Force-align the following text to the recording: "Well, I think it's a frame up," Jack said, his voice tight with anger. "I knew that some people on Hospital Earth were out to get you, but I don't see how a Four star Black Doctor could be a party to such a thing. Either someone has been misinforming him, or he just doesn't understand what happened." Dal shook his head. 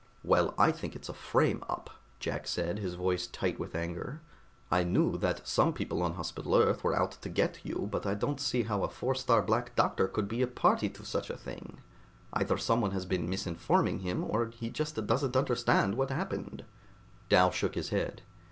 "Well, 0.23 0.55
I 0.57 0.71
think 0.71 0.95
it's 0.95 1.09
a 1.09 1.13
frame 1.13 1.63
up," 1.69 1.91
Jack 2.19 2.47
said, 2.47 2.79
his 2.79 2.95
voice 2.95 3.27
tight 3.27 3.59
with 3.59 3.75
anger. 3.75 4.19
"I 4.71 4.83
knew 4.83 5.15
that 5.19 5.47
some 5.47 5.73
people 5.73 6.01
on 6.01 6.15
Hospital 6.15 6.55
Earth 6.55 6.83
were 6.83 6.95
out 6.99 7.11
to 7.11 7.29
get 7.29 7.63
you, 7.63 7.87
but 7.91 8.07
I 8.07 8.15
don't 8.15 8.41
see 8.41 8.63
how 8.63 8.81
a 8.81 8.89
Four 8.89 9.13
star 9.13 9.43
Black 9.43 9.75
Doctor 9.75 10.07
could 10.07 10.27
be 10.27 10.41
a 10.41 10.47
party 10.47 10.89
to 10.89 11.05
such 11.05 11.29
a 11.29 11.37
thing. 11.37 11.81
Either 12.33 12.57
someone 12.57 12.93
has 12.93 13.05
been 13.05 13.29
misinforming 13.29 13.99
him, 14.01 14.23
or 14.27 14.47
he 14.47 14.71
just 14.71 14.95
doesn't 15.05 15.37
understand 15.37 15.93
what 15.93 16.09
happened." 16.09 16.65
Dal 17.29 17.51
shook 17.51 17.75
his 17.75 17.89
head. 17.89 18.23